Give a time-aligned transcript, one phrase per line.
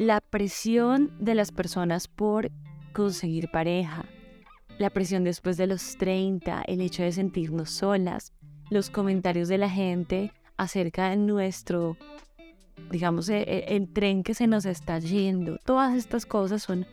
[0.00, 2.50] la presión de las personas por
[2.94, 4.06] conseguir pareja,
[4.78, 8.32] la presión después de los 30, el hecho de sentirnos solas,
[8.70, 11.98] los comentarios de la gente acerca de nuestro,
[12.90, 15.58] digamos, e, e, el, tren que se nos está yendo.
[15.66, 16.86] Todas estas cosas son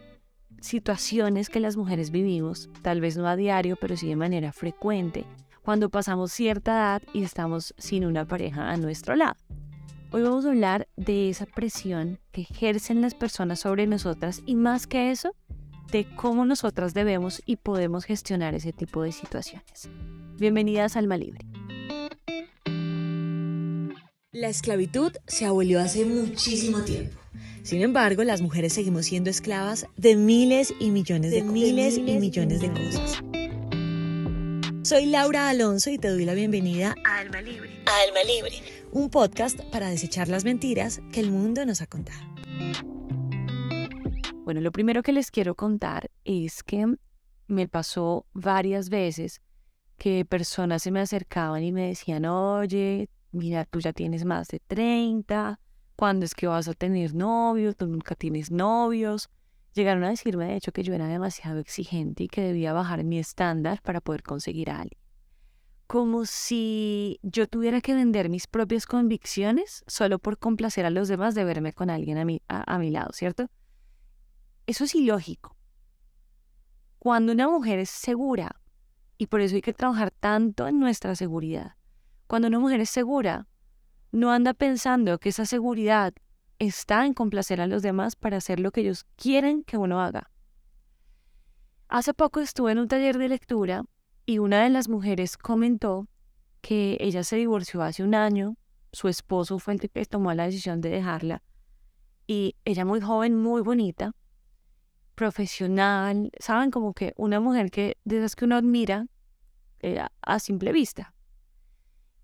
[0.59, 5.23] situaciones que las mujeres vivimos, tal vez no a diario, pero sí de manera frecuente,
[5.63, 9.37] cuando pasamos cierta edad y estamos sin una pareja a nuestro lado.
[10.09, 14.87] Hoy vamos a hablar de esa presión que ejercen las personas sobre nosotras y más
[14.87, 15.35] que eso,
[15.91, 19.89] de cómo nosotras debemos y podemos gestionar ese tipo de situaciones.
[20.37, 21.41] Bienvenidas a Alma Libre.
[24.31, 27.17] La esclavitud se abolió hace muchísimo tiempo.
[27.63, 32.61] Sin embargo, las mujeres seguimos siendo esclavas de miles y millones de, miles, y millones
[32.61, 33.21] de cosas.
[34.83, 37.69] Soy Laura Alonso y te doy la bienvenida a Alma Libre.
[37.85, 38.63] A Alma Libre,
[38.97, 42.19] un podcast para desechar las mentiras que el mundo nos ha contado.
[44.43, 46.95] Bueno, lo primero que les quiero contar es que
[47.45, 49.41] me pasó varias veces
[49.99, 54.61] que personas se me acercaban y me decían, oye, mira, tú ya tienes más de
[54.65, 55.59] 30,
[55.95, 57.75] ¿cuándo es que vas a tener novios?
[57.75, 59.29] Tú nunca tienes novios.
[59.75, 63.19] Llegaron a decirme, de hecho, que yo era demasiado exigente y que debía bajar mi
[63.19, 65.06] estándar para poder conseguir a alguien.
[65.87, 71.33] Como si yo tuviera que vender mis propias convicciones solo por complacer a los demás
[71.33, 73.49] de verme con alguien a mi, a mi lado, ¿cierto?
[74.65, 75.55] Eso es ilógico.
[76.99, 78.59] Cuando una mujer es segura,
[79.17, 81.75] y por eso hay que trabajar tanto en nuestra seguridad,
[82.27, 83.47] cuando una mujer es segura,
[84.11, 86.13] no anda pensando que esa seguridad
[86.59, 90.31] está en complacer a los demás para hacer lo que ellos quieren que uno haga.
[91.87, 93.83] Hace poco estuve en un taller de lectura
[94.27, 96.07] y una de las mujeres comentó
[96.61, 98.57] que ella se divorció hace un año,
[98.91, 101.41] su esposo fue el que tomó la decisión de dejarla
[102.27, 104.11] y ella muy joven, muy bonita,
[105.15, 109.07] profesional, saben como que una mujer que de que uno admira
[109.79, 111.13] eh, a simple vista.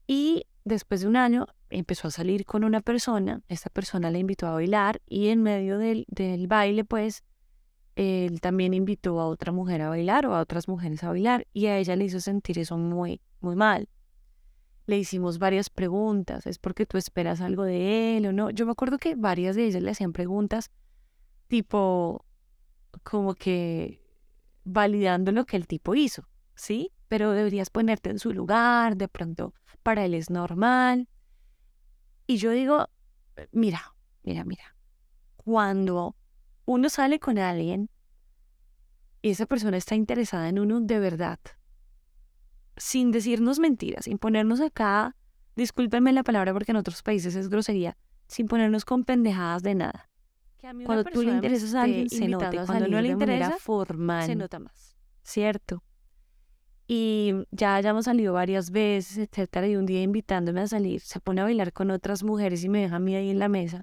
[0.05, 4.47] Y después de un año empezó a salir con una persona, esta persona le invitó
[4.47, 7.23] a bailar y en medio del baile pues
[7.95, 11.67] él también invitó a otra mujer a bailar o a otras mujeres a bailar y
[11.67, 13.87] a ella le hizo sentir eso muy, muy mal.
[14.85, 18.49] Le hicimos varias preguntas, ¿es porque tú esperas algo de él o no?
[18.49, 20.71] Yo me acuerdo que varias de ellas le hacían preguntas
[21.47, 22.25] tipo
[23.03, 24.01] como que
[24.63, 26.91] validando lo que el tipo hizo, ¿sí?
[27.07, 31.07] Pero deberías ponerte en su lugar, de pronto para él es normal.
[32.25, 32.87] Y yo digo,
[33.51, 34.75] mira, mira, mira,
[35.35, 36.15] cuando
[36.65, 37.89] uno sale con alguien
[39.21, 41.39] y esa persona está interesada en uno de verdad,
[42.77, 45.15] sin decirnos mentiras, sin ponernos acá,
[45.55, 47.97] discúlpenme la palabra porque en otros países es grosería,
[48.27, 50.09] sin ponernos con pendejadas de nada.
[50.85, 52.49] Cuando tú le interesas a alguien, se nota.
[52.65, 54.95] Cuando no le interesa, formal, se nota más.
[55.21, 55.83] ¿Cierto?
[56.87, 61.41] Y ya hayamos salido varias veces, etcétera, y un día invitándome a salir, se pone
[61.41, 63.81] a bailar con otras mujeres y me deja a mí ahí en la mesa.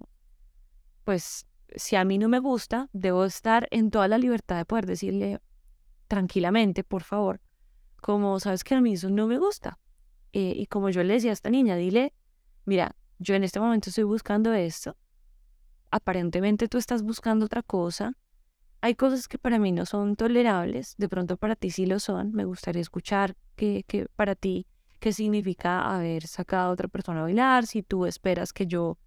[1.04, 1.46] Pues
[1.76, 5.40] si a mí no me gusta, debo estar en toda la libertad de poder decirle
[6.08, 7.40] tranquilamente, por favor,
[8.00, 9.78] como sabes que a mí eso no me gusta.
[10.32, 12.14] Eh, y como yo le decía a esta niña, dile,
[12.64, 14.96] mira, yo en este momento estoy buscando esto,
[15.90, 18.14] aparentemente tú estás buscando otra cosa.
[18.80, 22.32] Hay cosas que para mí no son tolerables, de pronto para ti sí lo son.
[22.32, 24.66] Me gustaría escuchar que, que para ti
[25.00, 28.98] qué significa haber sacado a otra persona a bailar, si tú esperas que yo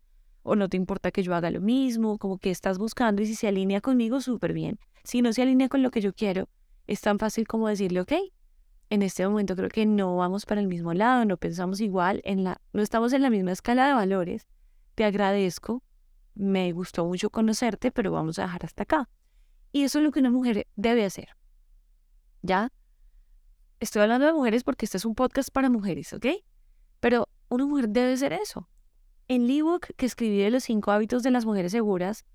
[0.43, 3.35] o no te importa que yo haga lo mismo, como que estás buscando y si
[3.35, 4.79] se alinea conmigo, súper bien.
[5.03, 6.47] Si no se alinea con lo que yo quiero,
[6.85, 8.13] es tan fácil como decirle, ok,
[8.89, 12.43] en este momento creo que no vamos para el mismo lado, no pensamos igual, en
[12.43, 14.45] la, no estamos en la misma escala de valores.
[14.95, 15.81] Te agradezco
[16.35, 19.09] me gustó mucho conocerte, pero vamos a dejar hasta acá.
[19.71, 21.29] Y eso es lo que una mujer debe hacer.
[22.41, 22.71] ¿Ya?
[23.79, 26.27] Estoy hablando de mujeres porque este es un podcast para mujeres, ¿ok?
[26.99, 28.69] Pero una mujer debe ser eso.
[29.27, 32.25] En el ebook que escribí de los cinco hábitos de las mujeres seguras,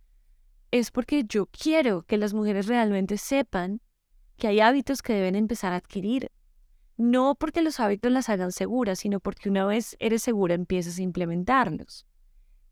[0.71, 3.80] es porque yo quiero que las mujeres realmente sepan
[4.36, 6.30] que hay hábitos que deben empezar a adquirir.
[6.97, 11.03] No porque los hábitos las hagan seguras, sino porque una vez eres segura empiezas a
[11.03, 12.09] implementarlos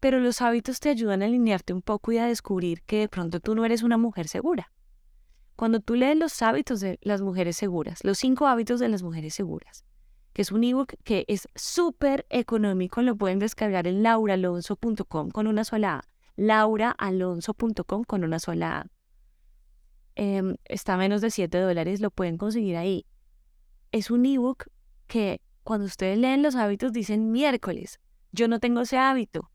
[0.00, 3.40] pero los hábitos te ayudan a alinearte un poco y a descubrir que de pronto
[3.40, 4.73] tú no eres una mujer segura.
[5.56, 9.35] Cuando tú lees los hábitos de las mujeres seguras, los cinco hábitos de las mujeres
[9.35, 9.85] seguras,
[10.37, 15.65] que es un ebook que es súper económico, lo pueden descargar en lauralonso.com con una
[15.65, 16.03] sola A.
[16.37, 18.87] lauraalonso.com con una sola A.
[20.15, 23.06] Em, está a menos de 7 dólares, lo pueden conseguir ahí.
[23.93, 24.67] Es un ebook
[25.06, 27.99] que cuando ustedes leen los hábitos dicen miércoles,
[28.31, 29.50] yo no tengo ese hábito,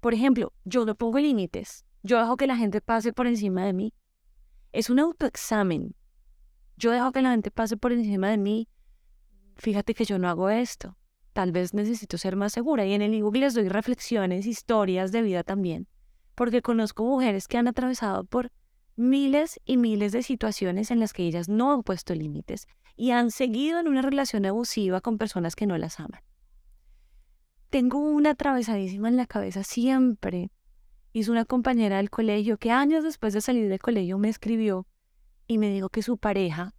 [0.00, 1.86] por ejemplo, yo no pongo límites.
[2.02, 3.94] Yo dejo que la gente pase por encima de mí.
[4.72, 5.94] Es un autoexamen.
[6.76, 8.68] Yo dejo que la gente pase por encima de mí.
[9.58, 10.96] Fíjate que yo no hago esto.
[11.32, 12.86] Tal vez necesito ser más segura.
[12.86, 15.88] Y en el ebook les doy reflexiones, historias de vida también.
[16.34, 18.52] Porque conozco mujeres que han atravesado por
[18.96, 22.66] miles y miles de situaciones en las que ellas no han puesto límites
[22.96, 26.20] y han seguido en una relación abusiva con personas que no las aman.
[27.70, 30.50] Tengo una atravesadísima en la cabeza siempre.
[31.12, 34.86] Hizo una compañera del colegio que años después de salir del colegio me escribió
[35.46, 36.74] y me dijo que su pareja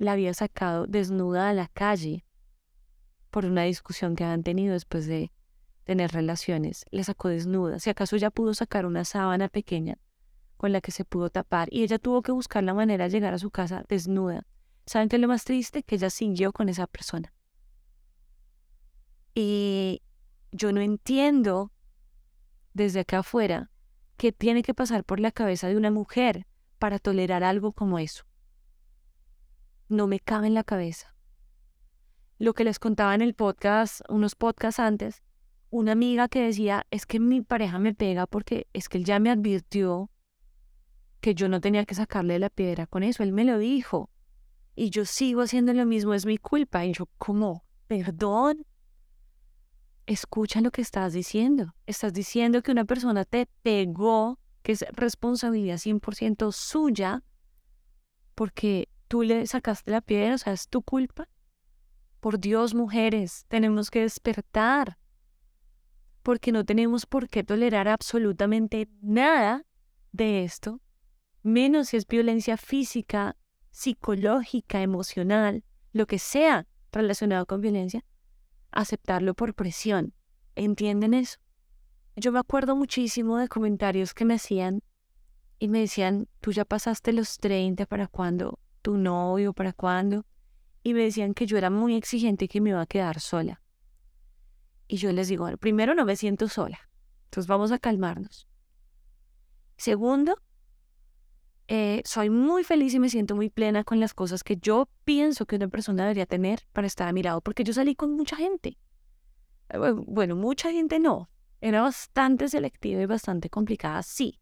[0.00, 2.24] la había sacado desnuda a la calle
[3.30, 5.30] por una discusión que habían tenido después de
[5.84, 6.86] tener relaciones.
[6.90, 7.78] La sacó desnuda.
[7.78, 9.98] Si acaso ya pudo sacar una sábana pequeña
[10.56, 13.34] con la que se pudo tapar y ella tuvo que buscar la manera de llegar
[13.34, 14.46] a su casa desnuda.
[14.86, 15.82] ¿Saben qué es lo más triste?
[15.82, 17.34] Que ella siguió con esa persona.
[19.34, 20.00] Y
[20.50, 21.72] yo no entiendo
[22.72, 23.70] desde acá afuera
[24.16, 26.46] qué tiene que pasar por la cabeza de una mujer
[26.78, 28.24] para tolerar algo como eso.
[29.90, 31.16] No me cabe en la cabeza.
[32.38, 35.24] Lo que les contaba en el podcast, unos podcasts antes,
[35.68, 39.18] una amiga que decía, es que mi pareja me pega porque es que él ya
[39.18, 40.08] me advirtió
[41.20, 43.24] que yo no tenía que sacarle la piedra con eso.
[43.24, 44.10] Él me lo dijo.
[44.76, 46.84] Y yo sigo haciendo lo mismo, es mi culpa.
[46.86, 47.64] Y yo, ¿cómo?
[47.88, 48.64] Perdón.
[50.06, 51.74] Escucha lo que estás diciendo.
[51.86, 57.24] Estás diciendo que una persona te pegó, que es responsabilidad 100% suya,
[58.36, 61.28] porque tú le sacaste la piedra, o sea, es tu culpa.
[62.20, 64.98] Por Dios, mujeres, tenemos que despertar,
[66.22, 69.66] porque no tenemos por qué tolerar absolutamente nada
[70.12, 70.80] de esto
[71.42, 73.36] menos si es violencia física,
[73.70, 78.04] psicológica, emocional, lo que sea relacionado con violencia,
[78.70, 80.14] aceptarlo por presión.
[80.54, 81.38] ¿Entienden eso?
[82.16, 84.82] Yo me acuerdo muchísimo de comentarios que me hacían
[85.58, 88.58] y me decían, tú ya pasaste los 30, ¿para cuándo?
[88.82, 89.52] ¿Tu novio?
[89.52, 90.24] ¿Para cuándo?
[90.82, 93.62] Y me decían que yo era muy exigente y que me iba a quedar sola.
[94.88, 96.90] Y yo les digo, primero no me siento sola,
[97.24, 98.48] entonces vamos a calmarnos.
[99.76, 100.36] Segundo,
[101.68, 105.46] eh, soy muy feliz y me siento muy plena con las cosas que yo pienso
[105.46, 108.34] que una persona debería tener para estar a mi lado, porque yo salí con mucha
[108.34, 108.76] gente.
[109.68, 111.30] Eh, bueno, mucha gente no.
[111.60, 114.40] Era bastante selectiva y bastante complicada, sí.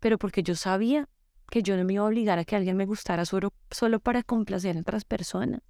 [0.00, 1.10] Pero porque yo sabía
[1.52, 4.22] que yo no me iba a obligar a que alguien me gustara solo, solo para
[4.22, 5.60] complacer a otras personas.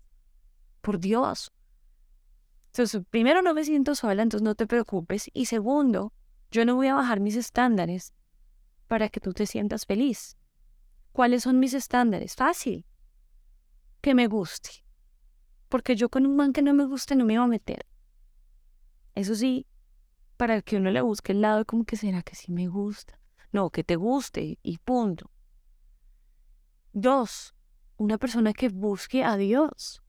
[0.80, 1.50] Por Dios.
[2.66, 5.28] Entonces, primero no me siento sola, entonces no te preocupes.
[5.34, 6.12] Y segundo,
[6.52, 8.14] yo no voy a bajar mis estándares
[8.86, 10.36] para que tú te sientas feliz.
[11.10, 12.36] ¿Cuáles son mis estándares?
[12.36, 12.86] Fácil.
[14.00, 14.84] Que me guste.
[15.68, 17.86] Porque yo con un man que no me guste no me iba a meter.
[19.16, 19.66] Eso sí,
[20.36, 23.18] para que uno le busque el lado como que será que sí me gusta.
[23.50, 25.28] No, que te guste y punto.
[26.92, 27.54] Dos,
[27.96, 30.02] una persona que busque a Dios.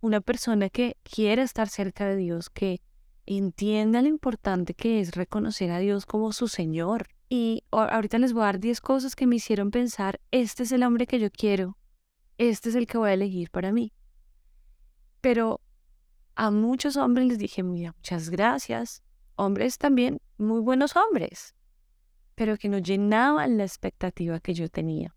[0.00, 2.80] Una persona que quiera estar cerca de Dios, que
[3.26, 7.08] entienda lo importante que es reconocer a Dios como su Señor.
[7.28, 10.82] Y ahorita les voy a dar 10 cosas que me hicieron pensar, este es el
[10.84, 11.76] hombre que yo quiero,
[12.38, 13.92] este es el que voy a elegir para mí.
[15.20, 15.60] Pero
[16.34, 19.02] a muchos hombres les dije, muchas gracias.
[19.36, 21.54] Hombres también, muy buenos hombres,
[22.34, 25.14] pero que no llenaban la expectativa que yo tenía.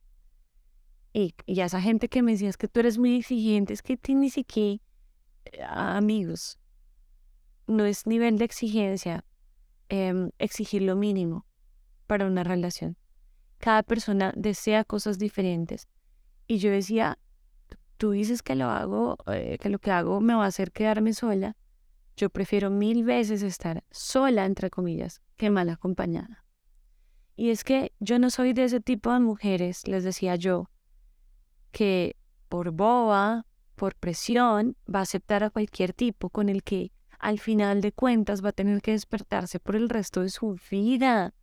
[1.18, 3.82] Y, y a esa gente que me decía, es que tú eres muy exigente, es
[3.82, 4.84] que ni siquiera,
[5.46, 6.60] eh, amigos,
[7.66, 9.26] no es nivel de exigencia
[9.90, 11.48] em, exigir lo mínimo
[12.06, 12.98] para una relación.
[13.58, 15.88] Cada persona desea cosas diferentes.
[16.46, 17.18] Y yo decía,
[17.98, 21.14] tú dices que lo hago, eh, que lo que hago me va a hacer quedarme
[21.14, 21.58] sola.
[22.16, 26.46] Yo prefiero mil veces estar sola, entre comillas, que mal acompañada.
[27.36, 30.70] Y es que yo no soy de ese tipo de mujeres, les decía yo,
[31.78, 32.16] que
[32.50, 37.82] por boba, por presión, va a aceptar a cualquier tipo con el que al final
[37.82, 41.36] de cuentas va a tener que despertarse por el resto de su vida.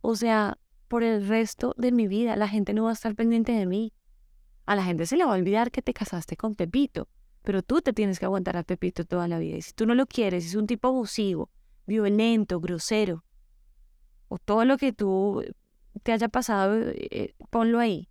[0.00, 0.56] O sea,
[0.88, 3.92] por el resto de mi vida la gente no va a estar pendiente de mí.
[4.64, 7.06] A la gente se le va a olvidar que te casaste con Pepito,
[7.42, 9.58] pero tú te tienes que aguantar a Pepito toda la vida.
[9.58, 11.50] Y si tú no lo quieres, es un tipo abusivo,
[11.86, 13.26] violento, grosero,
[14.28, 15.44] o todo lo que tú
[16.02, 18.09] te haya pasado, eh, ponlo ahí.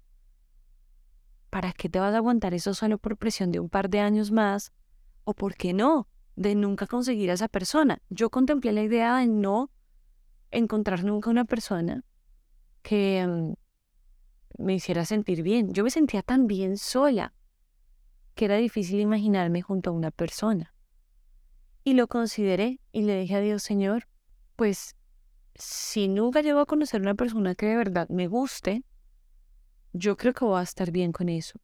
[1.49, 4.31] ¿Para qué te vas a aguantar eso solo por presión de un par de años
[4.31, 4.71] más?
[5.23, 6.07] ¿O por qué no?
[6.35, 8.01] De nunca conseguir a esa persona.
[8.09, 9.71] Yo contemplé la idea de no
[10.51, 12.03] encontrar nunca una persona
[12.81, 15.73] que mm, me hiciera sentir bien.
[15.73, 17.33] Yo me sentía tan bien sola
[18.35, 20.73] que era difícil imaginarme junto a una persona.
[21.83, 24.07] Y lo consideré y le dije a Dios, Señor,
[24.55, 24.95] pues
[25.55, 28.83] si nunca llego a conocer una persona que de verdad me guste,
[29.93, 31.59] yo creo que voy a estar bien con eso.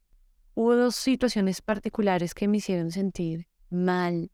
[0.54, 4.30] Hubo dos situaciones particulares que me hicieron sentir mal.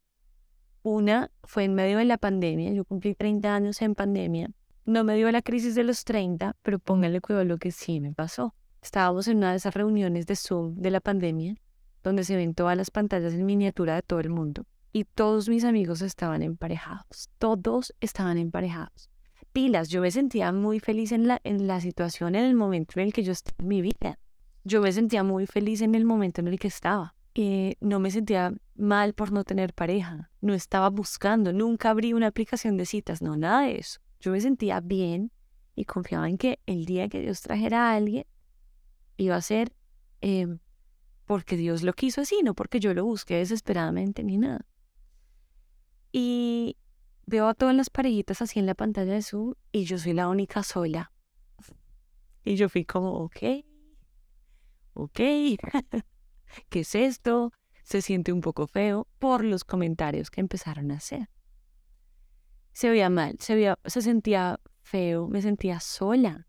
[0.83, 4.51] Una fue en medio de la pandemia, yo cumplí 30 años en pandemia.
[4.85, 8.13] No me dio la crisis de los 30, pero póngale cuidado lo que sí me
[8.13, 8.55] pasó.
[8.83, 11.55] Estábamos en una de esas reuniones de Zoom de la pandemia,
[12.03, 14.67] donde se ven todas las pantallas en miniatura de todo el mundo.
[14.93, 17.31] Y todos mis amigos estaban emparejados.
[17.39, 19.12] Todos estaban emparejados.
[19.53, 23.07] Pilas, yo me sentía muy feliz en la, en la situación, en el momento en
[23.07, 24.19] el que yo estaba en mi vida.
[24.65, 27.15] Yo me sentía muy feliz en el momento en el que estaba.
[27.35, 30.31] Eh, no me sentía mal por no tener pareja.
[30.41, 34.01] No estaba buscando, nunca abrí una aplicación de citas, no, nada de eso.
[34.21, 35.33] Yo me sentía bien
[35.75, 38.25] y confiaba en que el día que Dios trajera a alguien,
[39.17, 39.73] iba a ser
[40.21, 40.59] em,
[41.25, 44.65] porque Dios lo quiso así, no porque yo lo busqué desesperadamente ni nada.
[46.13, 46.77] Y
[47.27, 50.29] veo a todas las parejitas así en la pantalla de Zoom y yo soy la
[50.29, 51.13] única sola.
[52.45, 53.65] Y yo fui como, ok,
[54.95, 55.17] ok,
[56.69, 57.53] ¿qué es esto?
[57.85, 61.29] Se siente un poco feo por los comentarios que empezaron a hacer.
[62.73, 66.49] Se veía mal, se, veía, se sentía feo, me sentía sola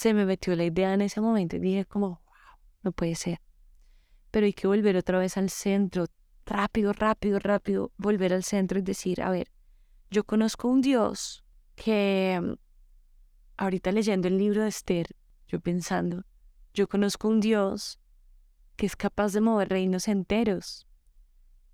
[0.00, 3.42] se me metió la idea en ese momento y dije como, wow, no puede ser.
[4.30, 6.06] Pero hay que volver otra vez al centro,
[6.46, 9.50] rápido, rápido, rápido, volver al centro y decir, a ver,
[10.10, 11.44] yo conozco un Dios
[11.76, 12.54] que, mm,
[13.56, 15.06] ahorita leyendo el libro de Esther,
[15.46, 16.24] yo pensando,
[16.74, 18.00] yo conozco un Dios
[18.76, 20.86] que es capaz de mover reinos enteros,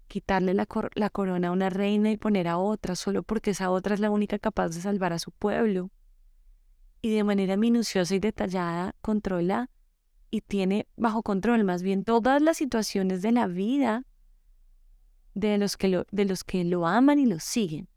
[0.08, 3.94] quitarle la, la corona a una reina y poner a otra, solo porque esa otra
[3.94, 5.90] es la única capaz de salvar a su pueblo
[7.00, 9.70] y de manera minuciosa y detallada controla
[10.30, 14.04] y tiene bajo control más bien todas las situaciones de la vida
[15.34, 17.88] de los que lo, de los que lo aman y lo siguen.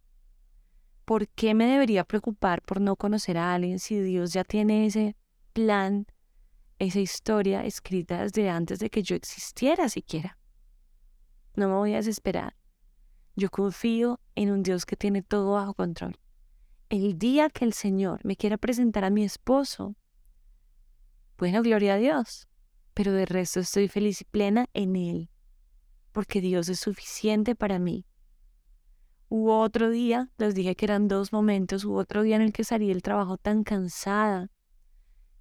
[1.09, 5.15] ¿Por qué me debería preocupar por no conocer a alguien si Dios ya tiene ese
[5.53, 6.05] plan,
[6.77, 10.37] esa historia escrita desde antes de que yo existiera siquiera?
[11.55, 12.55] No me voy a desesperar.
[13.35, 16.19] Yo confío en un Dios que tiene todo bajo control
[16.89, 19.95] el día que el Señor me quiera presentar a mi esposo,
[21.37, 22.47] bueno, gloria a Dios,
[22.93, 25.29] pero de resto estoy feliz y plena en Él,
[26.11, 28.05] porque Dios es suficiente para mí.
[29.31, 32.63] Hubo otro día, les dije que eran dos momentos, hubo otro día en el que
[32.63, 34.49] salí del trabajo tan cansada,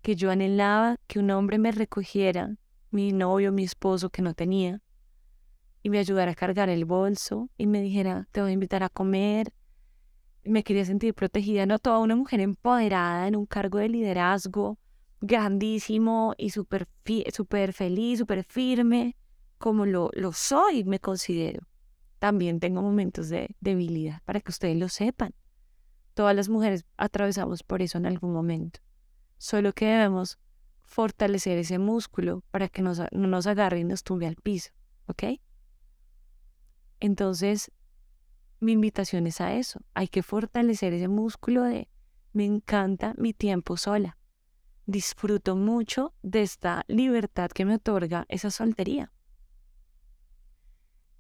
[0.03, 2.55] que yo anhelaba que un hombre me recogiera,
[2.91, 4.83] mi novio, mi esposo que no tenía,
[5.83, 8.91] y me ayudara a cargar el bolso y me dijera, te voy a invitar a
[8.91, 9.55] comer,
[10.45, 14.79] me quería sentir protegida, no toda una mujer empoderada en un cargo de liderazgo
[15.23, 16.87] grandísimo y súper
[17.33, 19.17] super feliz, súper firme,
[19.57, 21.68] como lo, lo soy, me considero.
[22.19, 25.35] También tengo momentos de debilidad, para que ustedes lo sepan.
[26.15, 28.81] Todas las mujeres atravesamos por eso en algún momento.
[29.37, 30.39] Solo que debemos
[30.81, 34.71] fortalecer ese músculo para que no nos agarre y nos tumbe al piso,
[35.07, 35.25] ¿ok?
[36.99, 37.71] Entonces,
[38.59, 39.81] mi invitación es a eso.
[39.95, 41.89] Hay que fortalecer ese músculo de
[42.33, 44.17] me encanta mi tiempo sola.
[44.87, 49.13] Disfruto mucho de esta libertad que me otorga esa soltería.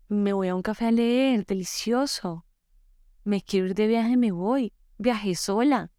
[0.09, 2.47] Me voy a un café a leer, delicioso.
[3.25, 4.73] Me quiero ir de viaje, me voy.
[4.97, 5.91] Viajé sola.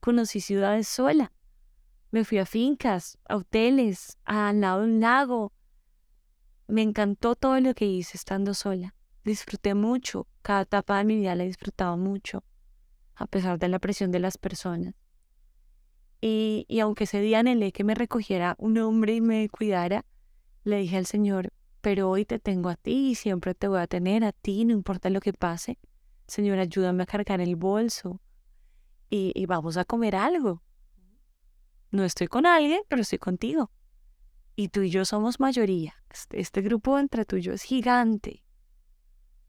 [0.00, 1.32] Conocí ciudades sola.
[2.10, 5.52] Me fui a fincas, a hoteles, al lado de un lago.
[6.66, 8.94] Me encantó todo lo que hice estando sola.
[9.22, 12.44] Disfruté mucho, cada etapa de mi vida la he disfrutado mucho,
[13.14, 14.94] a pesar de la presión de las personas.
[16.22, 20.06] Y, y aunque ese día anhelé que me recogiera un hombre y me cuidara,
[20.64, 23.86] le dije al Señor, pero hoy te tengo a ti y siempre te voy a
[23.86, 25.78] tener a ti, no importa lo que pase.
[26.26, 28.22] Señor, ayúdame a cargar el bolso
[29.10, 30.62] y, vamos a comer algo.
[31.90, 33.70] No estoy con alguien, pero estoy contigo.
[34.56, 35.94] Y tú y yo somos mayoría.
[36.08, 38.42] Este, este grupo entre tú y yo es gigante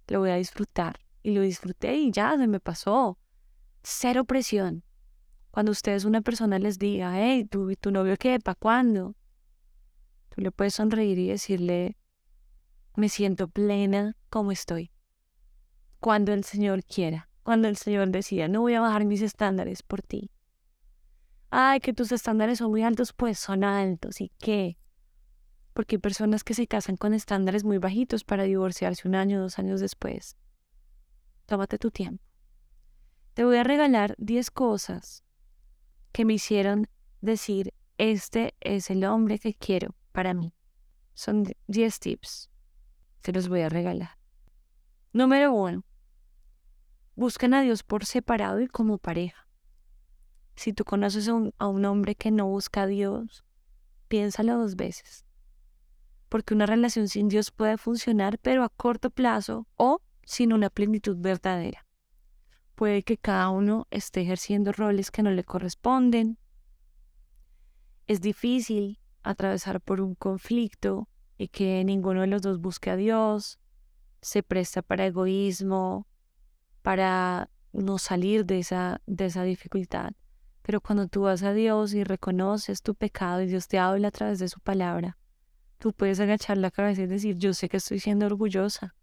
[0.07, 0.99] lo voy a disfrutar.
[1.21, 3.17] Y lo disfruté y ya se me pasó.
[3.81, 4.83] Cero presión.
[5.51, 8.39] Cuando ustedes una persona les diga, hey, ¿tu, tu novio qué?
[8.39, 9.15] ¿Para cuándo?
[10.29, 11.97] Tú le puedes sonreír y decirle,
[12.95, 14.91] me siento plena como estoy.
[15.99, 20.01] Cuando el Señor quiera, cuando el Señor decida, no voy a bajar mis estándares por
[20.01, 20.31] ti.
[21.49, 24.21] Ay, que tus estándares son muy altos, pues son altos.
[24.21, 24.77] ¿Y qué?
[25.73, 29.59] porque hay personas que se casan con estándares muy bajitos para divorciarse un año dos
[29.59, 30.37] años después.
[31.45, 32.23] Tómate tu tiempo.
[33.33, 35.23] Te voy a regalar 10 cosas
[36.11, 36.87] que me hicieron
[37.21, 40.53] decir, este es el hombre que quiero para mí.
[41.15, 42.49] Son 10 tips.
[43.23, 44.17] Te los voy a regalar.
[45.13, 45.85] Número uno.
[47.15, 49.47] Buscan a Dios por separado y como pareja.
[50.57, 53.45] Si tú conoces un, a un hombre que no busca a Dios,
[54.09, 55.25] piénsalo dos veces.
[56.27, 61.15] Porque una relación sin Dios puede funcionar, pero a corto plazo o sin una plenitud
[61.17, 61.87] verdadera.
[62.75, 66.37] Puede que cada uno esté ejerciendo roles que no le corresponden.
[68.05, 73.59] Es difícil atravesar por un conflicto y que ninguno de los dos busque a Dios.
[74.21, 76.07] Se presta para egoísmo,
[76.81, 80.11] para no salir de esa, de esa dificultad.
[80.61, 84.11] Pero cuando tú vas a Dios y reconoces tu pecado y Dios te habla a
[84.11, 85.17] través de su palabra,
[85.77, 88.95] tú puedes agachar la cabeza y decir, yo sé que estoy siendo orgullosa.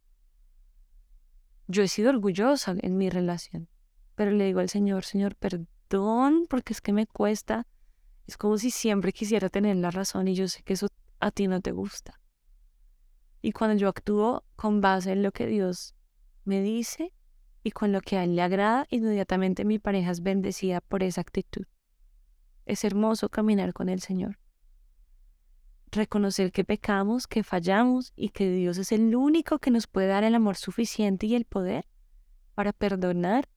[1.67, 3.69] Yo he sido orgullosa en mi relación,
[4.15, 7.67] pero le digo al Señor, Señor, perdón, porque es que me cuesta.
[8.27, 10.89] Es como si siempre quisiera tener la razón y yo sé que eso
[11.21, 12.21] a ti no te gusta.
[13.43, 15.95] Y cuando yo actúo con base en lo que Dios
[16.45, 17.15] me dice,
[17.63, 21.21] y con lo que a él le agrada, inmediatamente mi pareja es bendecida por esa
[21.21, 21.67] actitud.
[22.67, 24.39] Es hermoso caminar con el Señor.
[25.93, 30.25] Reconocer que pecamos, que fallamos y que Dios es el único que nos puede dar
[30.25, 31.87] el amor suficiente y el poder
[32.55, 33.49] para perdonar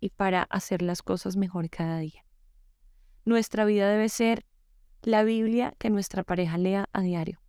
[0.00, 2.24] y para hacer las cosas mejor cada día.
[3.24, 4.44] Nuestra vida debe ser
[5.02, 7.40] la Biblia que nuestra pareja lea a diario.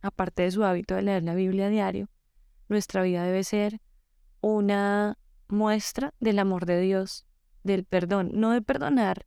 [0.00, 2.08] Aparte de su hábito de leer la Biblia a diario,
[2.68, 3.80] nuestra vida debe ser
[4.40, 7.26] una muestra del amor de Dios,
[7.62, 9.26] del perdón, no de perdonar.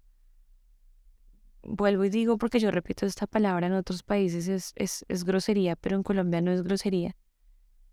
[1.63, 5.75] Vuelvo y digo porque yo repito esta palabra en otros países es, es, es grosería,
[5.75, 7.15] pero en Colombia no es grosería.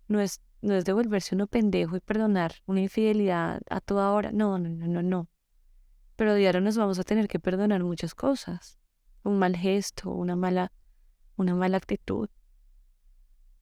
[0.07, 4.31] No es, no es devolverse uno pendejo y perdonar una infidelidad a toda hora.
[4.31, 5.29] No, no, no, no, no.
[6.15, 8.79] Pero diario nos vamos a tener que perdonar muchas cosas.
[9.27, 10.71] Un mal gesto, una mala,
[11.35, 12.29] una mala actitud.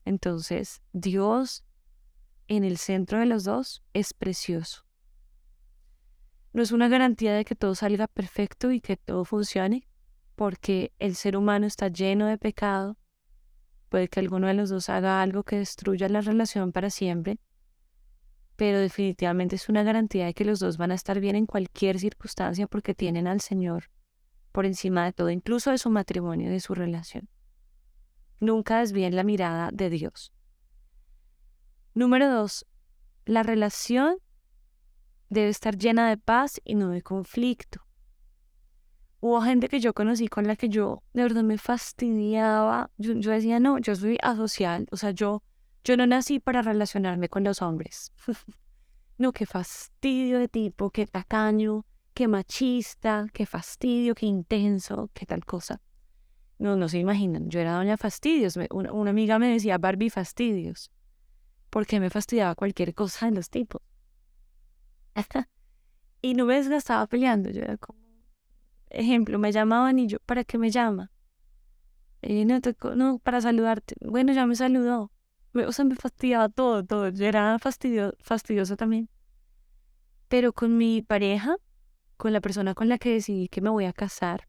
[0.04, 1.64] Entonces, Dios
[2.46, 4.86] en el centro de los dos es precioso.
[6.52, 9.88] No es una garantía de que todo salga perfecto y que todo funcione,
[10.36, 12.96] porque el ser humano está lleno de pecado.
[13.88, 17.40] Puede que alguno de los dos haga algo que destruya la relación para siempre,
[18.54, 21.98] pero definitivamente es una garantía de que los dos van a estar bien en cualquier
[21.98, 23.90] circunstancia porque tienen al Señor
[24.56, 27.28] por encima de todo, incluso de su matrimonio, de su relación.
[28.40, 30.32] Nunca desvíen la mirada de Dios.
[31.92, 32.64] Número dos,
[33.26, 34.16] la relación
[35.28, 37.82] debe estar llena de paz y no de conflicto.
[39.20, 42.90] Hubo gente que yo conocí con la que yo de verdad me fastidiaba.
[42.96, 44.86] Yo, decía, no, yo soy asocial.
[44.90, 45.42] O sea, yo,
[45.84, 48.10] yo no nací para relacionarme con los hombres.
[49.18, 51.84] no, qué fastidio de tipo, qué tacaño,
[52.16, 55.82] qué machista, qué fastidio, qué intenso, qué tal cosa.
[56.58, 57.50] No, no se imaginan.
[57.50, 58.58] Yo era doña Fastidios.
[58.70, 60.90] Una, amiga me decía Barbie Fastidios
[61.68, 63.82] porque me fastidiaba cualquier cosa de los tipos.
[66.22, 67.50] y no me desgastaba peleando.
[67.50, 67.98] Yo era como,
[68.88, 71.12] ejemplo, me llamaban y yo, ¿para qué me llama?
[72.22, 72.58] Eh, no,
[72.94, 73.94] no, para saludarte.
[74.00, 75.12] Bueno, ya me saludó.
[75.52, 77.10] O sea, me fastidiaba todo, todo.
[77.10, 79.10] Yo era fastidio, fastidiosa también.
[80.28, 81.56] Pero con mi pareja,
[82.16, 84.48] con la persona con la que decidí que me voy a casar,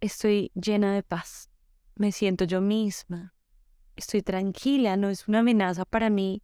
[0.00, 1.50] estoy llena de paz.
[1.94, 3.36] Me siento yo misma
[3.96, 6.42] estoy tranquila, no es una amenaza para mí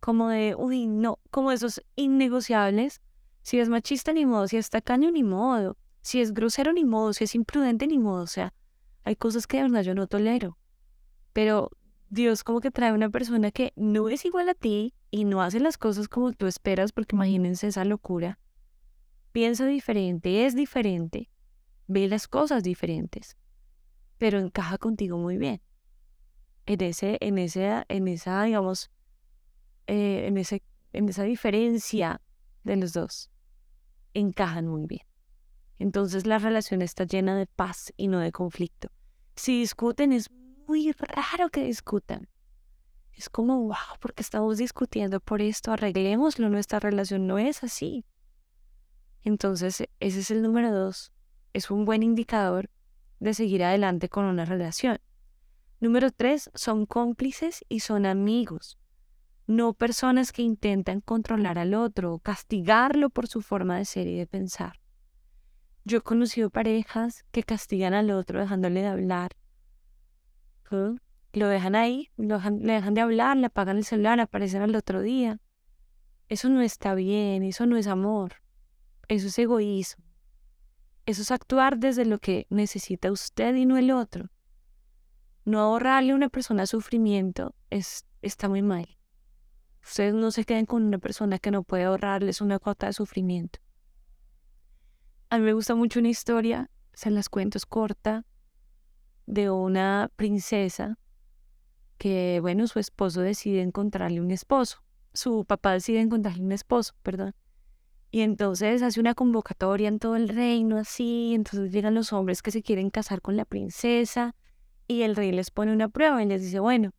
[0.00, 3.00] como de, uy, no, como esos innegociables.
[3.42, 7.12] Si es machista, ni modo, si es tacaño, ni modo, si es grosero, ni modo,
[7.12, 8.54] si es imprudente, ni modo, o sea,
[9.04, 10.58] hay cosas que de verdad yo no tolero.
[11.32, 11.70] Pero
[12.08, 15.60] Dios como que trae una persona que no es igual a ti y no hace
[15.60, 18.38] las cosas como tú esperas, porque imagínense esa locura.
[19.32, 21.30] Piensa diferente, es diferente,
[21.86, 23.36] ve las cosas diferentes,
[24.18, 25.62] pero encaja contigo muy bien
[26.66, 28.90] en, ese, en, ese, en esa, digamos,
[29.86, 32.20] eh, en, ese, en esa diferencia
[32.64, 33.30] de los dos,
[34.14, 35.06] encajan muy bien.
[35.78, 38.88] Entonces la relación está llena de paz y no de conflicto.
[39.34, 40.30] Si discuten, es
[40.68, 42.28] muy raro que discutan.
[43.12, 48.04] Es como, wow, porque estamos discutiendo por esto, arreglémoslo, nuestra relación no es así.
[49.24, 51.12] Entonces, ese es el número dos.
[51.52, 52.70] Es un buen indicador
[53.20, 54.98] de seguir adelante con una relación.
[55.80, 58.78] Número tres, son cómplices y son amigos,
[59.46, 64.16] no personas que intentan controlar al otro o castigarlo por su forma de ser y
[64.16, 64.80] de pensar.
[65.84, 69.32] Yo he conocido parejas que castigan al otro dejándole de hablar.
[71.32, 75.40] Lo dejan ahí, le dejan de hablar, le apagan el celular, aparecen al otro día.
[76.28, 78.41] Eso no está bien, eso no es amor,
[79.08, 80.04] eso es egoísmo.
[81.06, 84.30] Eso es actuar desde lo que necesita usted y no el otro
[85.44, 88.96] no ahorrarle a una persona sufrimiento es, está muy mal.
[89.82, 93.58] Ustedes no se queden con una persona que no puede ahorrarles una cuota de sufrimiento.
[95.28, 98.24] A mí me gusta mucho una historia, se las cuento, es corta,
[99.26, 100.98] de una princesa
[101.98, 104.84] que, bueno, su esposo decide encontrarle un esposo.
[105.14, 107.34] Su papá decide encontrarle un esposo, perdón.
[108.14, 111.32] Y entonces hace una convocatoria en todo el reino, así.
[111.34, 114.36] Entonces llegan los hombres que se quieren casar con la princesa.
[114.86, 116.92] Y el rey les pone una prueba y les dice, bueno,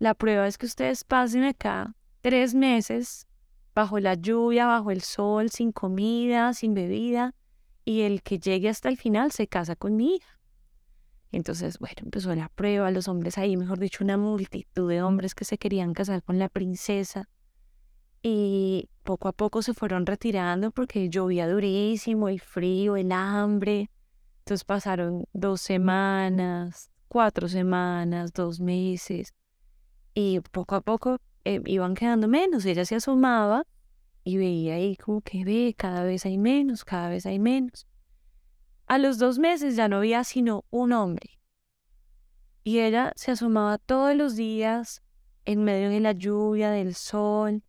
[0.00, 3.28] la prueba es que ustedes pasen acá tres meses
[3.76, 7.32] bajo la lluvia, bajo el sol, sin comida, sin bebida.
[7.84, 10.40] Y el que llegue hasta el final se casa con mi hija.
[11.30, 15.44] Entonces, bueno, empezó la prueba, los hombres ahí, mejor dicho, una multitud de hombres que
[15.44, 17.28] se querían casar con la princesa
[18.22, 23.90] y poco a poco se fueron retirando porque llovía durísimo, el frío, el hambre.
[24.40, 29.34] Entonces pasaron dos semanas, cuatro semanas, dos meses
[30.14, 32.64] y poco a poco eh, iban quedando menos.
[32.64, 33.66] Ella se asomaba
[34.24, 37.86] y veía ahí como que ve, cada vez hay menos, cada vez hay menos.
[38.86, 41.38] A los dos meses ya no había sino un hombre.
[42.64, 45.02] Y ella se asomaba todos los días
[45.44, 47.62] en medio de la lluvia, del sol,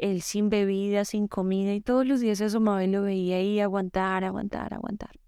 [0.00, 3.60] él sin bebida, sin comida, y todos los días se asomaba y lo veía ahí
[3.60, 5.18] aguantar, aguantar, aguantar.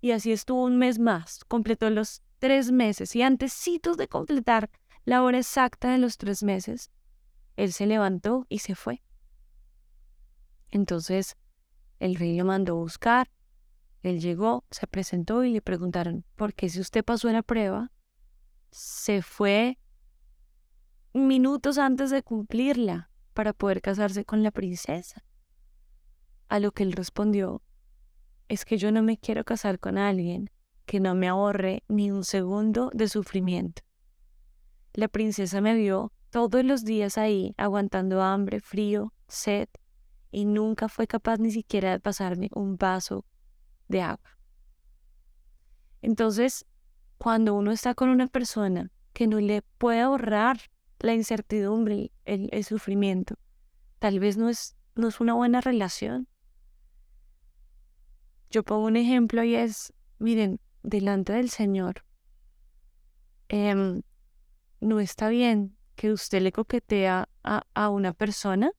[0.00, 4.70] Y así estuvo un mes más, completó los tres meses, y antesitos de completar
[5.04, 6.90] la hora exacta de los tres meses,
[7.56, 9.02] él se levantó y se fue.
[10.70, 11.36] Entonces
[11.98, 13.30] el rey lo mandó a buscar,
[14.02, 17.92] él llegó, se presentó y le preguntaron, ¿por qué si usted pasó la prueba,
[18.70, 19.78] se fue
[21.12, 23.09] minutos antes de cumplirla?
[23.32, 25.24] Para poder casarse con la princesa.
[26.48, 27.62] A lo que él respondió,
[28.48, 30.50] es que yo no me quiero casar con alguien
[30.84, 33.82] que no me ahorre ni un segundo de sufrimiento.
[34.92, 39.68] La princesa me vio todos los días ahí, aguantando hambre, frío, sed,
[40.32, 43.24] y nunca fue capaz ni siquiera de pasarme un vaso
[43.88, 44.38] de agua.
[46.02, 46.66] Entonces,
[47.18, 50.58] cuando uno está con una persona que no le puede ahorrar
[51.02, 53.36] la incertidumbre, el, el sufrimiento.
[53.98, 56.28] Tal vez no es, no es una buena relación.
[58.50, 62.04] Yo pongo un ejemplo y es, miren, delante del Señor,
[63.48, 64.02] em,
[64.80, 68.72] no está bien que usted le coquetea a, a, una persona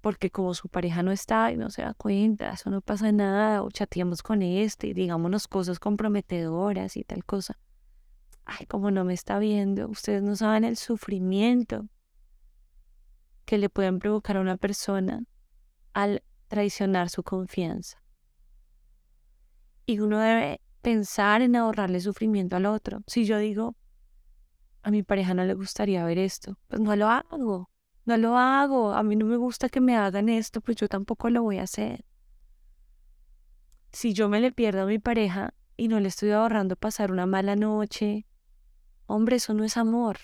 [0.00, 3.62] porque como su pareja no está y no se da cuenta, eso no pasa nada,
[3.62, 7.58] o chateamos con este y digámonos cosas comprometedoras y tal cosa
[8.50, 11.88] ay, como no me está viendo, ustedes no saben el sufrimiento
[13.44, 15.24] que le pueden provocar a una persona
[15.92, 18.02] al traicionar su confianza.
[19.86, 23.02] Y uno debe pensar en ahorrarle sufrimiento al otro.
[23.06, 23.76] Si yo digo,
[24.82, 27.70] a mi pareja no le gustaría ver esto, pues no lo hago,
[28.04, 31.30] no lo hago, a mí no me gusta que me hagan esto, pues yo tampoco
[31.30, 32.04] lo voy a hacer.
[33.92, 37.26] Si yo me le pierdo a mi pareja y no le estoy ahorrando pasar una
[37.26, 38.26] mala noche,
[39.12, 40.18] Hombre, eso no es amor.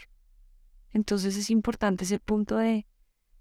[0.92, 2.86] Entonces es importante ese punto de,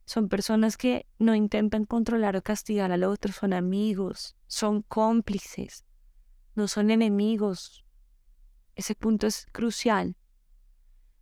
[0.04, 5.86] son personas que no intentan controlar o castigar al otro, son amigos, son cómplices,
[6.56, 7.86] no son enemigos.
[8.74, 10.18] Ese punto es crucial.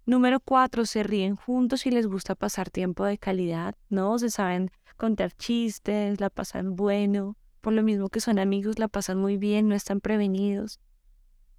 [0.06, 4.18] Número cuatro, se ríen juntos y les gusta pasar tiempo de calidad, ¿no?
[4.20, 9.18] Se saben contar chistes, la pasan bueno, por lo mismo que son amigos, la pasan
[9.18, 10.80] muy bien, no están prevenidos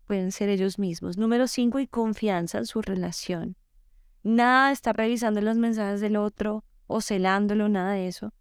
[0.04, 1.18] pueden ser ellos mismos.
[1.18, 3.56] Número cinco, y confianza en su relación.
[4.22, 8.32] Nada está revisando los mensajes del otro o celándolo, nada de eso.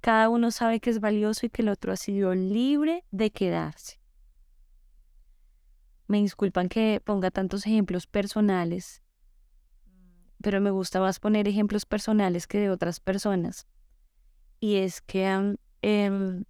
[0.00, 4.00] Cada uno sabe que es valioso y que el otro ha sido libre de quedarse.
[6.06, 9.02] Me disculpan que ponga tantos ejemplos personales,
[10.40, 13.66] pero me gusta más poner ejemplos personales que de otras personas.
[14.60, 16.42] Y es que eh,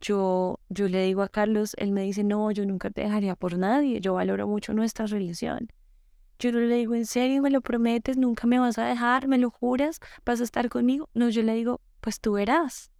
[0.00, 3.58] yo, yo le digo a Carlos, él me dice, no, yo nunca te dejaría por
[3.58, 5.68] nadie, yo valoro mucho nuestra relación.
[6.38, 8.16] Yo no le digo, ¿en serio me lo prometes?
[8.16, 9.28] ¿Nunca me vas a dejar?
[9.28, 10.00] ¿Me lo juras?
[10.24, 11.08] ¿Vas a estar conmigo?
[11.14, 12.90] No, yo le digo, pues tú verás.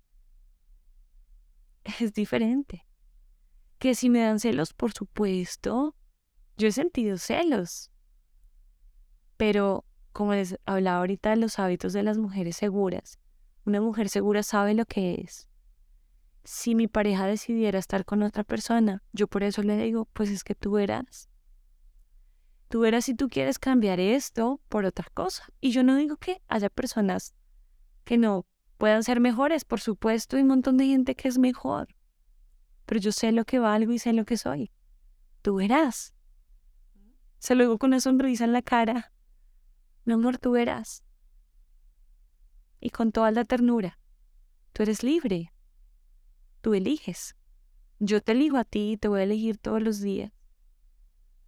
[2.00, 2.86] Es diferente.
[3.78, 5.96] Que si me dan celos, por supuesto,
[6.56, 7.90] yo he sentido celos.
[9.36, 13.18] Pero, como les hablaba ahorita de los hábitos de las mujeres seguras,
[13.66, 15.48] una mujer segura sabe lo que es
[16.44, 20.44] si mi pareja decidiera estar con otra persona, yo por eso le digo, pues es
[20.44, 21.30] que tú verás.
[22.68, 25.46] Tú verás si tú quieres cambiar esto por otra cosa.
[25.60, 27.34] Y yo no digo que haya personas
[28.04, 31.88] que no puedan ser mejores, por supuesto, hay un montón de gente que es mejor.
[32.84, 34.70] Pero yo sé lo que valgo y sé lo que soy.
[35.40, 36.14] Tú verás.
[37.38, 39.12] Se lo digo con una sonrisa en la cara.
[40.04, 41.04] Mi amor, tú verás.
[42.80, 43.98] Y con toda la ternura.
[44.74, 45.53] Tú eres libre
[46.64, 47.36] tú eliges.
[47.98, 50.32] Yo te elijo a ti y te voy a elegir todos los días.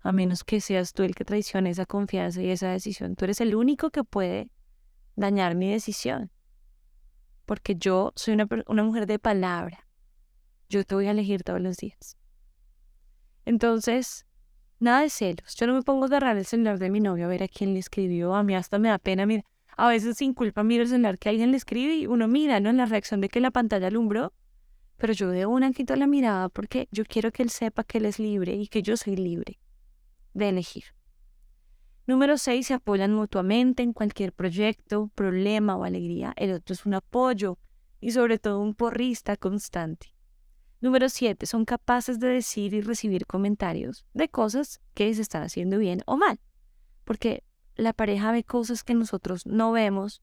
[0.00, 3.16] A menos que seas tú el que traicione esa confianza y esa decisión.
[3.16, 4.50] Tú eres el único que puede
[5.16, 6.30] dañar mi decisión.
[7.46, 9.88] Porque yo soy una, una mujer de palabra.
[10.68, 12.18] Yo te voy a elegir todos los días.
[13.46, 14.26] Entonces,
[14.80, 15.56] nada de celos.
[15.56, 17.72] Yo no me pongo a agarrar el celular de mi novio a ver a quién
[17.72, 18.34] le escribió.
[18.34, 19.24] A mí hasta me da pena.
[19.24, 19.44] Mira,
[19.78, 22.68] a veces sin culpa miro el celular que alguien le escribe y uno mira, ¿no?
[22.68, 24.34] En la reacción de que la pantalla alumbró.
[25.06, 28.06] Pero yo de una quito la mirada porque yo quiero que él sepa que él
[28.06, 29.60] es libre y que yo soy libre
[30.34, 30.82] de elegir.
[32.08, 32.66] Número 6.
[32.66, 36.32] Se apoyan mutuamente en cualquier proyecto, problema o alegría.
[36.36, 37.56] El otro es un apoyo
[38.00, 40.12] y sobre todo un porrista constante.
[40.80, 41.46] Número 7.
[41.46, 46.16] Son capaces de decir y recibir comentarios de cosas que se están haciendo bien o
[46.16, 46.40] mal.
[47.04, 47.44] Porque
[47.76, 50.20] la pareja ve cosas que nosotros no vemos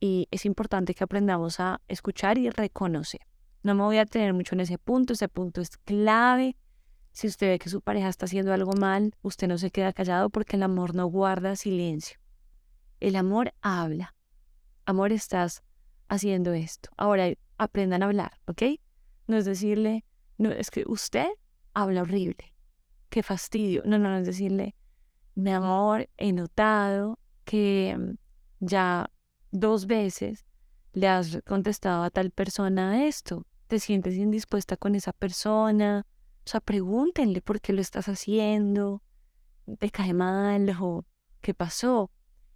[0.00, 3.22] y es importante que aprendamos a escuchar y reconocer.
[3.62, 6.56] No me voy a tener mucho en ese punto, ese punto es clave.
[7.12, 10.30] Si usted ve que su pareja está haciendo algo mal, usted no se queda callado
[10.30, 12.18] porque el amor no guarda silencio.
[13.00, 14.14] El amor habla.
[14.84, 15.62] Amor, estás
[16.08, 16.90] haciendo esto.
[16.96, 18.62] Ahora aprendan a hablar, ¿ok?
[19.26, 20.04] No es decirle,
[20.38, 21.28] no, es que usted
[21.74, 22.54] habla horrible.
[23.08, 23.82] Qué fastidio.
[23.84, 24.74] No, no, no es decirle,
[25.34, 28.14] mi amor, he notado que mm,
[28.60, 29.10] ya
[29.50, 30.44] dos veces
[30.92, 33.46] le has contestado a tal persona esto.
[33.72, 36.04] ¿Te sientes indispuesta con esa persona?
[36.44, 39.02] O sea, pregúntenle por qué lo estás haciendo.
[39.78, 41.06] ¿Te cae mal o
[41.40, 42.10] qué pasó?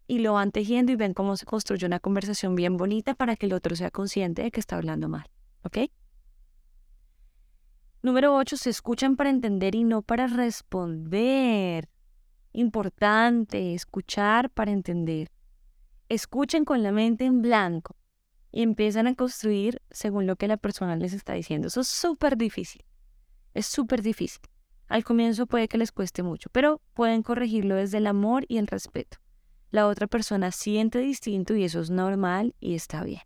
[0.06, 3.46] Y lo van tejiendo y ven cómo se construye una conversación bien bonita para que
[3.46, 5.24] el otro sea consciente de que está hablando mal.
[5.62, 5.78] ¿Ok?
[8.02, 8.58] Número 8.
[8.58, 11.88] Se escuchan para entender y no para responder
[12.52, 15.30] importante escuchar para entender.
[16.10, 17.96] Escuchen con la mente en blanco
[18.56, 21.68] y empiezan a construir según lo que la persona les está diciendo.
[21.68, 22.86] Eso es súper difícil.
[23.52, 24.40] Es súper difícil.
[24.88, 28.66] Al comienzo puede que les cueste mucho, pero pueden corregirlo desde el amor y el
[28.66, 29.18] respeto.
[29.70, 33.20] La otra persona siente distinto y eso es normal y está bien.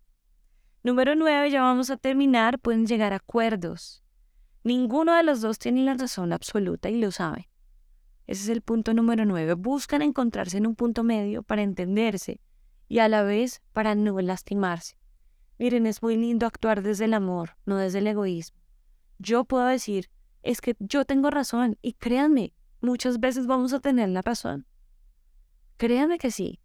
[0.82, 4.02] Número 9, ya vamos a terminar, pueden llegar a acuerdos.
[4.64, 7.48] Ninguno de los dos tiene la razón absoluta y lo sabe.
[8.26, 9.54] Ese es el punto número nueve.
[9.54, 12.40] Buscan encontrarse en un punto medio para entenderse
[12.88, 14.99] y a la vez para no lastimarse.
[15.60, 18.58] Miren, es muy lindo actuar desde el amor, no desde el egoísmo.
[19.18, 20.08] Yo puedo decir,
[20.42, 24.66] es que yo tengo razón y créanme, muchas veces vamos a tener la razón.
[25.76, 26.60] Créanme que sí.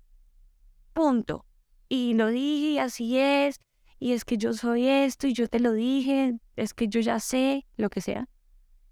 [0.93, 1.45] Punto.
[1.89, 3.59] Y lo dije y así es.
[3.99, 6.39] Y es que yo soy esto y yo te lo dije.
[6.55, 8.29] Es que yo ya sé, lo que sea.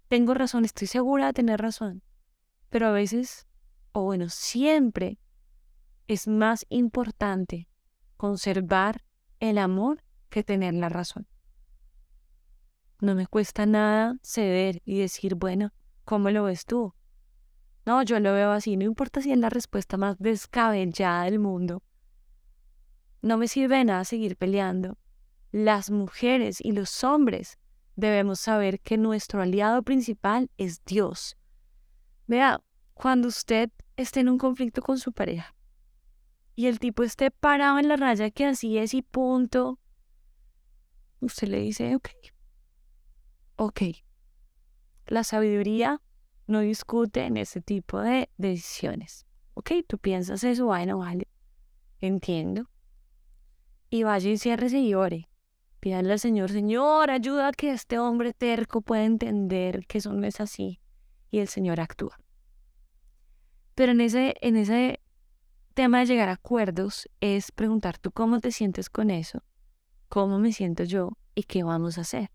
[0.09, 2.03] Tengo razón, estoy segura de tener razón.
[2.69, 3.47] Pero a veces,
[3.93, 5.17] o bueno, siempre
[6.09, 7.69] es más importante
[8.17, 9.01] conservar
[9.49, 11.27] el amor que tener la razón.
[13.01, 15.73] No me cuesta nada ceder y decir, bueno,
[16.05, 16.93] ¿cómo lo ves tú?
[17.85, 21.83] No, yo lo veo así, no importa si es la respuesta más descabellada del mundo.
[23.21, 24.97] No me sirve nada seguir peleando.
[25.51, 27.59] Las mujeres y los hombres
[27.95, 31.37] debemos saber que nuestro aliado principal es Dios
[32.25, 32.61] Vea,
[32.93, 35.53] cuando usted esté en un conflicto con su pareja
[36.55, 39.79] y el tipo esté parado en la raya que así es y punto,
[41.19, 42.09] usted le dice, ok,
[43.55, 43.81] ok.
[45.07, 46.01] La sabiduría
[46.47, 49.25] no discute en ese tipo de decisiones.
[49.55, 51.27] Ok, tú piensas eso, bueno, vale,
[51.99, 52.69] entiendo.
[53.89, 55.29] Y vaya y ciérrese y ore.
[55.79, 60.25] Pídale al Señor, Señor, ayuda a que este hombre terco pueda entender que eso no
[60.25, 60.79] es así
[61.29, 62.17] y el Señor actúa.
[63.75, 65.01] Pero en ese, en ese
[65.73, 69.43] tema de llegar a acuerdos es preguntar tú cómo te sientes con eso,
[70.09, 72.31] cómo me siento yo y qué vamos a hacer.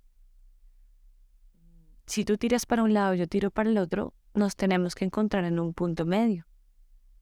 [2.07, 5.45] Si tú tiras para un lado, yo tiro para el otro, nos tenemos que encontrar
[5.45, 6.47] en un punto medio.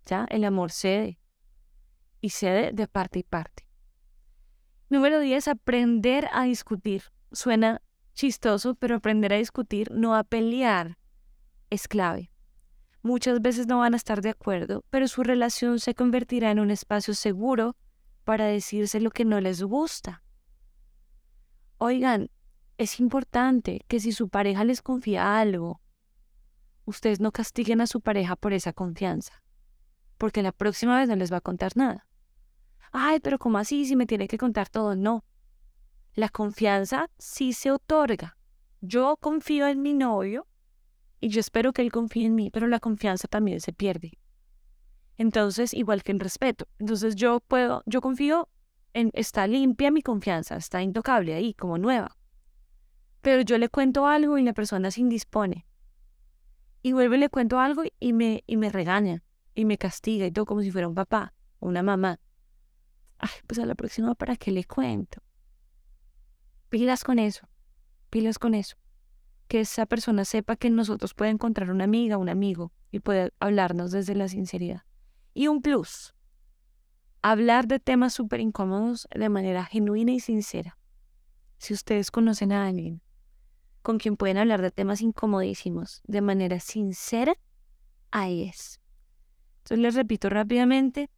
[0.04, 0.26] ¿Ya?
[0.30, 1.18] El amor cede
[2.20, 3.66] y cede de parte y parte.
[4.88, 7.02] Número 10, aprender a discutir.
[7.32, 7.82] Suena
[8.14, 10.96] chistoso, pero aprender a discutir, no a pelear,
[11.70, 12.30] es clave.
[13.06, 16.72] Muchas veces no van a estar de acuerdo, pero su relación se convertirá en un
[16.72, 17.76] espacio seguro
[18.24, 20.24] para decirse lo que no les gusta.
[21.78, 22.32] Oigan,
[22.78, 25.80] es importante que si su pareja les confía algo,
[26.84, 29.40] ustedes no castiguen a su pareja por esa confianza,
[30.18, 32.08] porque la próxima vez no les va a contar nada.
[32.90, 34.96] Ay, pero ¿cómo así si me tiene que contar todo?
[34.96, 35.24] No.
[36.14, 38.36] La confianza sí se otorga.
[38.80, 40.48] Yo confío en mi novio
[41.20, 44.18] y yo espero que él confíe en mí, pero la confianza también se pierde.
[45.16, 46.68] Entonces, igual que el respeto.
[46.78, 48.48] Entonces yo puedo, yo confío
[48.92, 52.16] en, está limpia mi confianza, está intocable ahí, como nueva.
[53.22, 55.66] pero yo le cuento algo y la persona se indispone.
[56.82, 59.24] Y vuelvo y le cuento algo y me, y me regaña
[59.54, 62.20] y me castiga y todo como si fuera un papá o una mamá.
[63.18, 65.20] Ay, pues a la próxima, ¿para qué le cuento?
[66.68, 67.48] Pilas con eso,
[68.10, 68.76] pilas con eso.
[69.48, 73.92] Que esa persona sepa que nosotros puede encontrar una amiga, un amigo y puede hablarnos
[73.92, 74.82] desde la sinceridad.
[75.34, 76.14] Y un plus,
[77.22, 80.78] hablar de temas súper incómodos de manera genuina y sincera.
[81.58, 83.02] Si ustedes conocen a alguien
[83.82, 87.36] con quien pueden hablar de temas incomodísimos de manera sincera,
[88.10, 88.80] ahí es.
[89.58, 91.08] Entonces les repito rápidamente,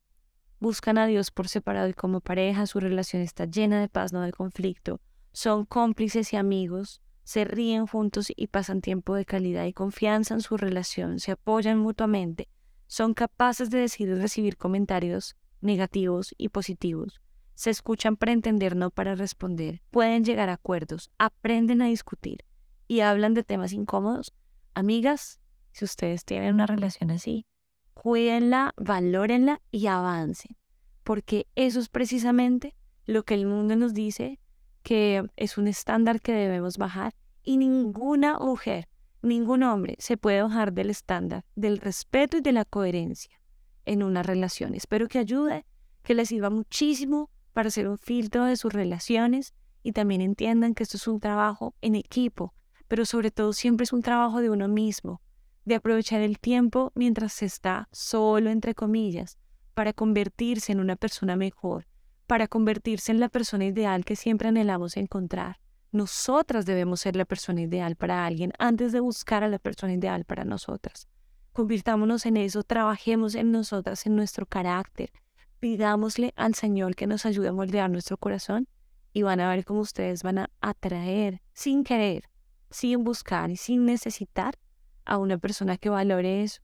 [0.61, 4.21] buscan a Dios por separado y como pareja, su relación está llena de paz, no
[4.21, 5.01] de conflicto,
[5.33, 10.41] son cómplices y amigos, se ríen juntos y pasan tiempo de calidad y confianza en
[10.41, 12.49] su relación, se apoyan mutuamente,
[12.87, 17.21] son capaces de decir y recibir comentarios negativos y positivos,
[17.53, 22.47] se escuchan para entender, no para responder, pueden llegar a acuerdos, aprenden a discutir
[22.87, 24.33] y hablan de temas incómodos.
[24.73, 25.39] Amigas,
[25.73, 27.45] si ustedes tienen una relación así,
[27.93, 30.57] cuídenla, valórenla y avancen,
[31.05, 34.41] porque eso es precisamente lo que el mundo nos dice
[34.89, 38.89] que es un estándar que debemos bajar y ninguna mujer,
[39.21, 43.39] ningún hombre se puede bajar del estándar del respeto y de la coherencia
[43.85, 44.75] en una relación.
[44.75, 45.67] Espero que ayude,
[46.03, 50.85] que les sirva muchísimo para hacer un filtro de sus relaciones y también entiendan que
[50.85, 52.55] esto es un trabajo en equipo,
[52.89, 55.21] pero sobre todo siempre es un trabajo de uno mismo,
[55.67, 59.37] de aprovechar el tiempo mientras se está solo, entre comillas,
[59.75, 61.87] para convertirse en una persona mejor,
[62.29, 65.59] para convertirse en la persona ideal que siempre anhelamos encontrar.
[65.91, 70.27] Nosotras debemos ser la persona ideal para alguien antes de buscar a la persona ideal
[70.27, 71.09] para nosotras.
[71.55, 75.11] Convirtámonos en eso, trabajemos en nosotras, en nuestro carácter,
[75.59, 78.69] pidámosle al Señor que nos ayude a moldear nuestro corazón
[79.15, 82.29] y van a ver cómo ustedes van a atraer sin querer,
[82.71, 84.59] sin buscar y sin necesitar
[85.07, 86.61] a una persona que valore eso,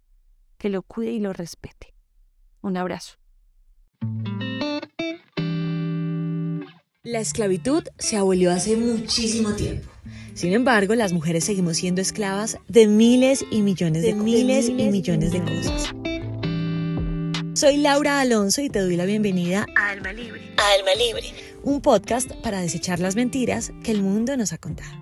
[0.58, 1.94] que lo cuide y lo respete.
[2.60, 3.14] Un abrazo.
[7.04, 9.90] La esclavitud se abolió hace muchísimo tiempo.
[10.32, 15.32] Sin embargo, las mujeres seguimos siendo esclavas de miles y millones de, miles y millones
[15.32, 15.94] de cosas.
[17.52, 20.54] Soy Laura Alonso y te doy la bienvenida a Alma Libre.
[20.56, 24.96] A Alma Libre, un podcast para desechar las mentiras que el mundo nos ha contado.